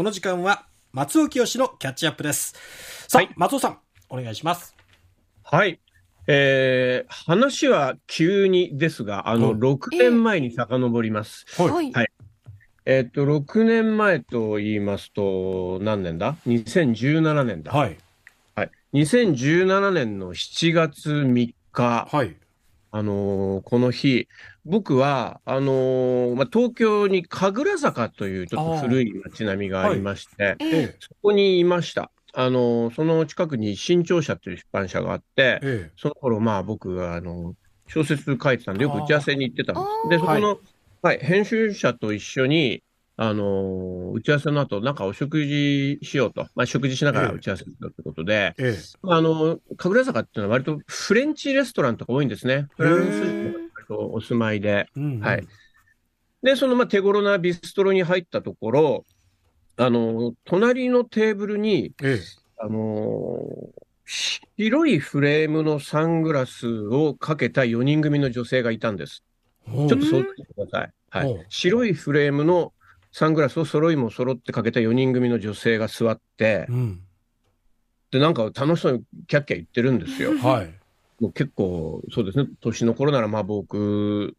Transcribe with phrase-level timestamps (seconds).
[0.00, 0.64] この時間は、
[0.94, 2.54] 松尾清のキャッチアップです。
[3.06, 4.74] さあ、はい松尾さん、お願いします。
[5.42, 5.78] はい。
[6.26, 11.44] えー、話は急にですが、あの、うん6年前に遡ります。
[11.58, 11.92] はい。
[11.92, 12.08] はい
[12.86, 17.70] えっと、6年前と言いますと、何年だ ?2017 年だ。
[17.70, 17.98] はい。
[18.54, 18.70] はい。
[18.94, 22.34] 2017年の7月3日、はい。
[22.92, 24.28] あのーこの日、
[24.64, 30.96] 僕は、あのーまあ、東京に神楽坂というちょっと古い街並みがありまして、えええ。
[30.98, 32.10] そこにいました。
[32.32, 37.54] あのーその近くに新潮社という出版社があって、えその頃、まあ僕が、あの、
[37.86, 40.08] 小説書いてたんで、よく打ち合わせに行ってたんであす。
[40.10, 40.58] で、そこの、
[41.02, 42.82] はい、編集者と一緒に、
[43.22, 46.46] あの、打ち合わせの後、なんかお食事しようと。
[46.54, 48.68] まあ食事しながらええ打ち合わせするってことで、え。
[48.68, 52.66] えまああの、神楽坂っていうのは割とフレンチレストランとか多いんですね。
[52.78, 53.20] フランス
[53.84, 54.86] 人お住まいで。
[54.96, 55.00] え。
[55.00, 55.46] うんはい。
[56.42, 59.06] で、そのまあ手頃なビストロに入ったところ、
[59.76, 62.20] あの、隣のテーブルに、ええ。
[62.58, 63.80] あのー
[64.56, 69.22] 白いフレームのサングラスをかけた4人組の女性がいたんです。
[69.66, 70.92] ちちょっと想像してください。
[71.10, 71.46] はうんい。
[71.48, 72.72] 白いフレームの
[73.12, 77.00] サングラスを揃いも揃ってかけた4人組の女性が座ってう、ん。
[78.10, 80.36] で、なんか楽しそうにキャッキャ言ってるんですよ。
[80.38, 80.74] はい。
[81.20, 84.36] もう結構、そうですね、年の頃ならまあ僕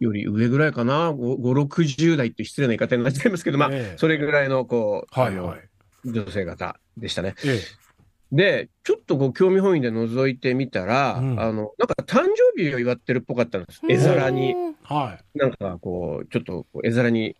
[0.00, 5.60] より上ぐらいかな、5、60代って失礼な言い方になっちゃいますけど、まあ、ええそれぐらいの、こう、はいはい。
[6.04, 7.34] 女性方でしたね。
[7.44, 7.84] ええ。
[8.32, 12.24] で、ちょっとご興味本位で覗いてみたら、うんあの、なんか誕
[12.56, 13.80] 生日を祝ってるっぽかったんです。
[13.88, 17.36] 絵皿に、はなんかこう、ちょっとこう絵皿に、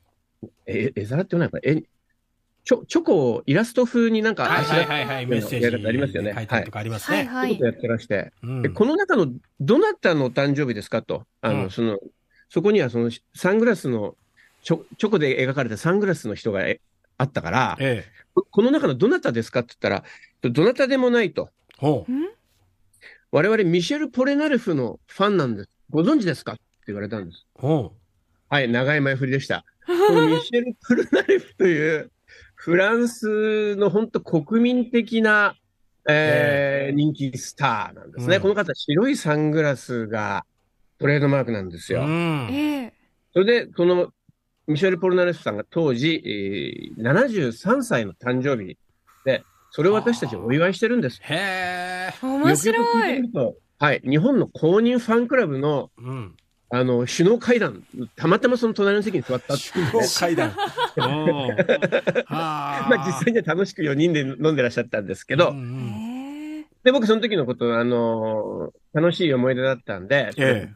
[0.67, 1.73] え、絵皿って言わないかな？
[1.79, 1.83] え、
[2.65, 4.37] チョ、チョコをイラスト風になんい。
[4.37, 5.27] かはいはいはいはい。
[5.27, 7.19] メッセージやり方ありますよね書いたりとかありますね。
[7.19, 7.67] はいはいてこと。
[7.67, 9.29] やってらして、うんでこの中の
[9.61, 11.99] どなたのお誕生日ですかと、あの、うんその、
[12.49, 14.17] そこにはそのサングラスの、
[14.63, 16.81] チョチョコで描かれたサングラスの人がえ
[17.19, 18.25] あったから、ええ。
[18.35, 21.51] ここの中のどなたですかって言ったら、どなたでもないと。
[21.77, 22.13] ほう。
[23.31, 25.69] 我々ミシェル・ポレナルフのファンなんです。
[25.91, 26.53] ご存知ですか？
[26.53, 27.47] って言われたんです。
[27.55, 27.93] ほ
[28.49, 29.65] はい、長い前振りでした。
[29.87, 32.11] このミシェル・ポレナルフという、
[32.55, 35.57] フランスの本当国民的な、
[36.09, 38.37] えー人気スターなんですね。
[38.37, 40.45] うんこの方、白いサングラスが
[40.99, 41.97] トレードマークなんですう。
[41.97, 42.03] よ。
[42.03, 42.49] うん。
[42.51, 42.93] ええ。
[43.33, 44.11] それで、この
[44.67, 48.79] ミシェル・ポルナレスさんが当時、えー73歳の誕生日
[49.25, 51.21] で、それを私たちお祝いしてるんです。
[51.23, 52.15] へえ。
[52.23, 53.23] 面白い。
[53.79, 56.37] はい、日本の公認ファンクラブの、うん。
[56.77, 57.85] あの、首脳会談、
[58.17, 60.53] たまたまその隣の席に座ったっていうね首脳会談。
[62.29, 65.65] まあ実際には楽しく4人で飲んでらっしゃったんですけど、うんうん
[66.59, 66.67] ええ。
[66.83, 70.69] で、僕その時のこと、あのー楽しい思い出だったんで、え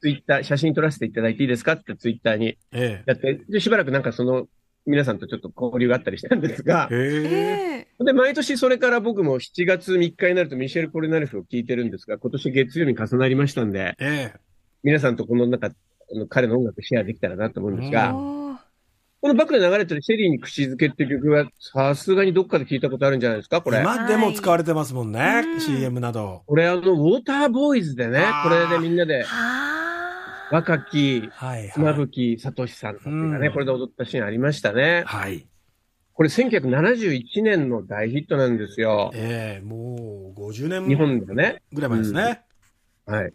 [0.00, 4.46] ツイッター、写真撮らせていただいていいですかってツイッターにえやって、で、しばらくなんかその、
[4.86, 6.88] 皆さんとちょっと交流があったりしたんですが。
[6.88, 14.45] で、毎年それから僕も7月3日になるとミシェル・ポレナレフを聞いてるんですが、今年月曜日に重なりましたんで、ええ。
[14.86, 15.70] 皆さんとこの中、あ
[16.14, 23.80] の彼の音楽シェアできたらなと思うんですが、このバックで流れてるシェリーに口づけっていう曲は、さすがにどっかで聞いたことあるんじゃないですか、これ。
[23.80, 25.56] 今でも使われてますもんねう。
[25.56, 26.44] ん CM など。
[26.46, 29.26] これあの、ウォーターボーイズでねこれでみんなで、は
[30.52, 30.54] あ。
[30.54, 32.00] 若き、はい妻はい。
[32.02, 35.02] 夫木聡さんたちがね、うんこれで踊ったシーンありましたね。
[35.04, 35.44] はい。
[36.14, 39.10] これ1971年の大ヒットなんですよ。
[39.14, 41.62] ええ、もう50年日本でね。
[41.72, 42.42] ぐらい前ですね。
[43.04, 43.32] はい。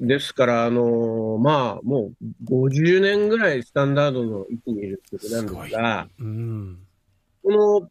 [0.00, 6.78] ですから、あのーまあ、もう50年ぐらいスタンダードの位置にいる曲なんですが、うん。
[7.42, 7.90] この、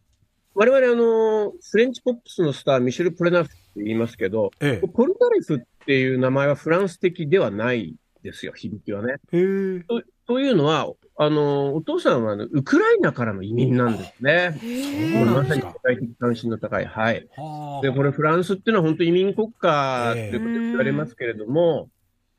[0.56, 9.16] 我々あの、フレンチポップスのスター、ミシェル・プレナフって言いますけど、えポルナレフっていう名前はフランス的ではないですよ、響きはね。
[9.34, 9.38] え。
[9.38, 9.84] へえ。
[10.28, 14.58] というのは、あの、お父さんはあのウクライナからの移民なんですね。
[14.62, 16.86] へそうこれまさになんですか世界的関心の高い。
[16.86, 17.28] はい。
[17.36, 17.82] はあ。
[17.82, 21.90] で、これフランスっていうのは本当移民国家ということで言われますけれども、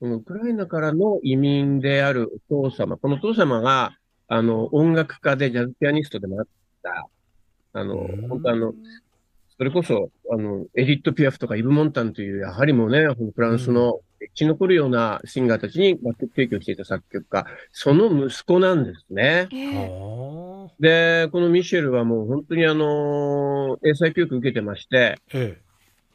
[0.00, 3.96] ウクライナからの移民であるお父様、このお父様が、
[4.28, 6.46] あの、音楽家でジャズピアニストでもあっ
[6.82, 7.08] た、
[7.72, 8.74] あのうん、本当あの、
[9.56, 19.48] それこそ、あの、エディット・ピアフとかイブ・モンタンという、やはりもうね、フランスの生き残るようなシンガーたちに楽曲提供していた作曲家、その息子なんですね。
[20.78, 25.58] で、このミシェルはもう本当にあの、英才教育受けてまして、え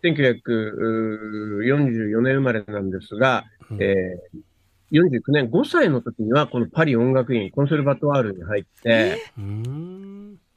[0.04, 4.40] 1944年生まれなんですが、うんえー
[4.94, 9.18] 49年、5歳の時にはこのパリ音楽院、コンセルバトワールに入って。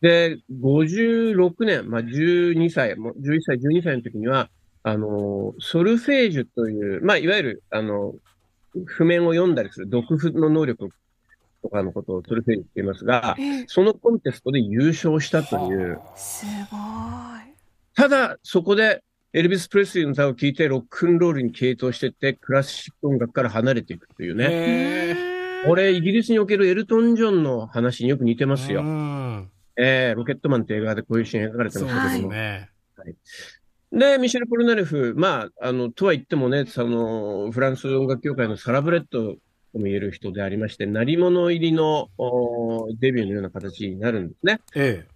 [0.03, 4.51] で、56年、まあ、12歳、もう11歳、12歳の時には、
[4.83, 8.15] あの、ソルフェージュという、まあ、いわゆる、あの、
[8.85, 10.89] 譜面を読んだりする読譜の能力を
[11.63, 15.99] とかのことをそういうふうに言っていますが、ええそのコンテストで優勝したという。
[16.15, 16.79] すごい。
[17.95, 19.03] ただ、そこで
[19.33, 25.17] エルビス・プレスリーの歌を聴いてロックンロールに傾倒していって、クラシック音楽から離れていくというね。
[25.67, 28.83] これ、イギリスにおけるエルトン・ジョンの話によく似てますうよ。
[28.83, 32.33] んえー、ロケットマンって映画でこういうシーン描かれてましたけども。
[32.33, 32.71] ね。
[33.93, 39.39] で、ミシェル・ポルナレフ、まあ、あの、とは言ってもね、その、フランス音楽協会のサラブレッドと
[39.75, 44.61] も言える人でありまして、鳴り物入りのおデビューのような形になるんですね。
[44.75, 45.07] え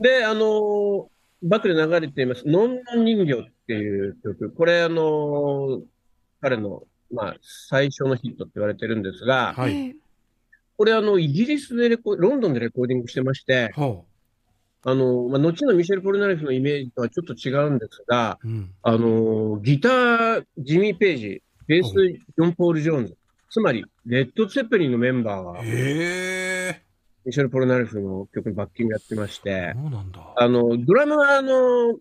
[0.00, 1.08] で、あの、
[1.42, 4.50] バックで流れています、ノンノン人形っていう曲。
[4.50, 5.82] これ、あの、
[6.40, 9.96] 彼の、まあ、最初のヒットって言われてるんですが、はいええ
[10.78, 14.04] これ、あの、イギリスでレコ、ロンドンでレコーディングしてましてえ。、ほ
[14.84, 18.48] あの、まあ、後のミシェル・ポルナレフのイメージとはちょっと違うんですが、う。
[18.48, 18.70] うん。
[18.82, 23.16] あの、ギター、ジミー・ページ、ベース、ジョン・ポール・ジョーンズ、
[23.50, 26.78] つまり、レッド・ツェッペリンのメンバーが。
[27.28, 30.20] ミシェル・ポルナレフの曲にバッキングやってまして、そうなんだ。
[30.34, 31.92] あの、ドラムは、あの、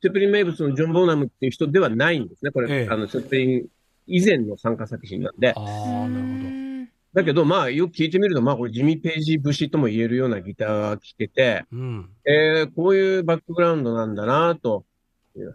[0.00, 2.52] ツェッペリン名物のジョン・ボーナムっていう人ではないんですね。
[2.52, 3.66] これ、ええあの、ツェッペリン
[4.06, 5.54] 以前の参加作品なんで。
[5.56, 7.20] ああ、なるほど。
[7.20, 12.08] だけど、まあ、よく聞いてみると、まあ、これ、ジミー・ページ節とも言えるようなギターが聴けて、うん。
[12.24, 14.84] えー、こういうバックグラウンドなんだなと、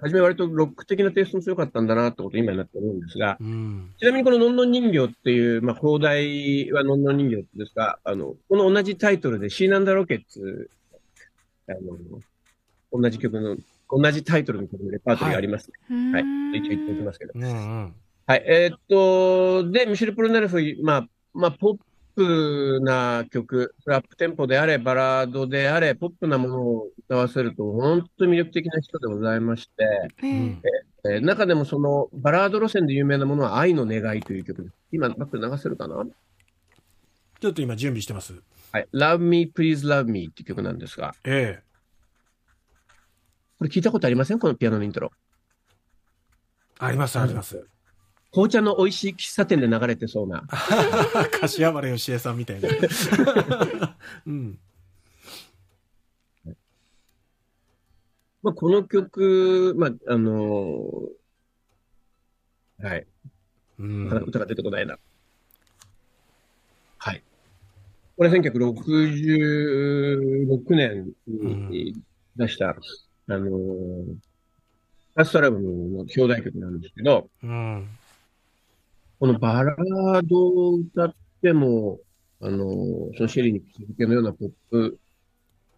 [0.01, 3.93] 初め割とロック的なテイストも強かったんだなってことを今になって思うんですが、うん。
[3.99, 10.69] ちなみにこののんのん人形っていう、まあ、放題はのんのん人形ですが、あの、この同じタイトルでシーナンダロケッツ、
[11.67, 12.21] あの、
[12.91, 13.57] 同じ曲の、
[13.89, 16.11] 同じタイトルの曲のレパートリーがあります、ね。
[16.11, 16.59] はい。
[16.59, 17.33] 一応言っておきますけど。
[17.35, 17.95] うんうん。
[18.27, 18.43] はい。
[18.47, 21.77] えーっと、で、ミシェル・プロナレフ、まあ、まあ、ポッ
[22.15, 30.61] プな曲、それアップテンポであれ、バラードであれ、ポップなものを歌わせると、本当に魅力的な人でございまして、ええうん。
[31.07, 34.75] えー中でもそのバラード路線で有名なものは愛の願いという曲です。
[34.91, 36.03] 今、バックで流せるかな？
[37.39, 38.41] ちょっと今準備してます。
[38.71, 38.87] はい。
[38.91, 41.63] Love Me, Please Love Me っていう曲なんですが、ええ。
[43.59, 44.39] これ聞いたことありません？
[44.39, 45.11] このピアノのイントロ。
[46.79, 47.67] あります、あります。
[48.35, 50.43] 紅茶の美味しい喫茶店で流れてそうな。
[51.39, 52.67] 柏原芳恵さんみたいな。
[54.27, 54.59] うん。
[58.43, 63.07] まあ、この曲、まあ、あのーはい。
[63.79, 64.07] うん。
[64.07, 64.99] 歌が出てこないな。
[66.97, 67.23] はい。
[68.17, 71.13] これ1966年
[71.69, 71.95] に
[72.35, 72.75] 出した、あ
[73.37, 77.87] のー、ファーストアルバムの表題曲なんですけど、うん。
[79.25, 81.97] このバラードを歌っても、
[82.39, 84.99] あのー、そのシェリーに口づけのようなポップ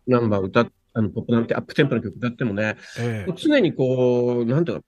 [0.06, 3.34] ナンバーを歌っ、あの、ポップなんてアップテンポの曲歌ってもね、ええ。
[3.38, 4.86] 常にこう、なんていうか、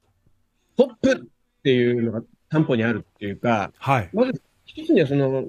[0.76, 4.10] ポップっていうのが担保にあるっていうか、はい。
[4.12, 5.46] まず一つにはその、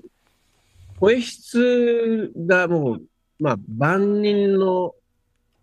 [1.00, 3.02] 声質がもう、
[3.40, 4.94] まあ、万人の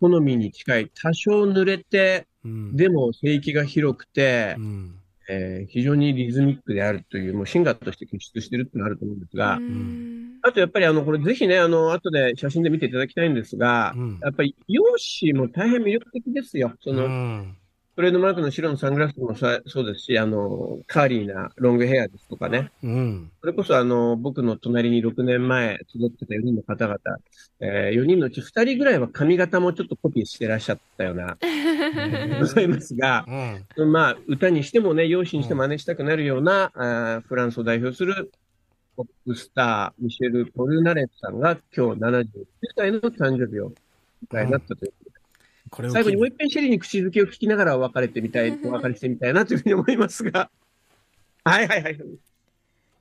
[0.02, 2.76] 好みに近い、多少濡れて、うん。
[2.76, 4.97] でも声域が広くてう、ん。
[5.28, 16.74] えー非常にリズミックであるという、もうシンガーとして傑出してるっていうのがあると思うんですが、うんあとやっぱりあの、これぜひね、あの、後で写真で見ていただきたいんですが、うんやっぱり容姿も大変魅力的ですよ。
[16.80, 17.57] その、うん。
[17.98, 22.70] トレードマークの白のサングラスもさそうですし、あの、カーリーなロングヘアですとかね。
[22.84, 23.32] うん。
[23.40, 26.98] それこそあの、僕の隣に6年前集ってた4人の方々、
[27.58, 31.38] えー4人のうち2人ぐらいは髪型もちょっとコピーしてらっしゃったような、
[32.38, 33.26] ございますが、
[33.76, 33.90] うん。
[33.90, 38.30] まあ、歌にしてもね、容姿にして真似したくなるような、あーフランスを代表する
[38.94, 42.26] ポップスター、ミシェル・ポルナレットさんが今日79
[42.76, 43.72] 歳の誕生日を
[44.30, 45.07] 迎えになったということで
[45.70, 50.50] これを最後にもう機一遍シェリーに口づけを聞きながらお別れてみたい、 お別れしてみたいなというふうに思いますが。
[51.44, 51.98] はいはいはい。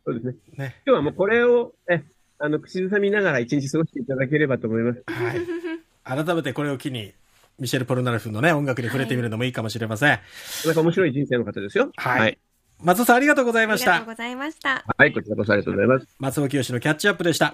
[0.05, 0.35] そうですね。
[0.53, 0.75] にね。
[0.85, 2.03] 今日はもうこれを、え、
[2.39, 5.03] あの、口ずさみながら一日過ごしていただければと思います。
[5.05, 6.25] はい。
[6.25, 7.13] 改めてこれを機に、
[7.59, 10.09] ミシェル・ポルナレフのね、音楽に触れてみるのもいいかもしれません。
[10.11, 10.21] なか
[10.67, 11.91] なか面白い人生の方ですよ。
[11.95, 12.37] はいはい。
[12.79, 13.95] 松尾さんありがとうございました。
[13.95, 14.85] ありがとうございました。
[14.97, 16.07] はい、こちらこそありがとうございます。
[16.19, 17.45] 松尾清のキャッチアップでした。